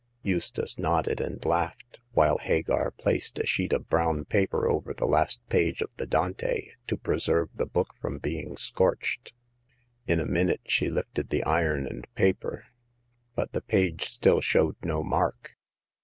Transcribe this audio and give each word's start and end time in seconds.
Eustace 0.23 0.79
nodded 0.79 1.21
and 1.21 1.45
laughed, 1.45 1.99
while 2.13 2.39
Hagar 2.39 2.89
placed 2.89 3.37
a 3.37 3.45
sheet 3.45 3.71
of 3.71 3.87
brown 3.87 4.25
paper 4.25 4.67
over 4.67 4.95
the 4.95 5.05
last 5.05 5.39
page 5.47 5.79
of 5.79 5.91
the 5.97 6.07
Dante 6.07 6.69
to 6.87 6.97
preserve 6.97 7.51
the 7.53 7.67
book 7.67 7.93
from 8.01 8.17
being 8.17 8.57
scorched. 8.57 9.31
In 10.07 10.19
a 10.19 10.25
minute 10.25 10.61
she 10.65 10.89
lifted 10.89 11.29
the 11.29 11.43
iron 11.43 11.85
and 11.85 12.11
paper, 12.15 12.65
but 13.35 13.51
the 13.51 13.61
page 13.61 14.05
still 14.05 14.41
showed 14.41 14.75
no 14.81 15.03
mark. 15.03 15.51